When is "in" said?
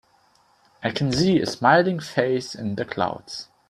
2.55-2.73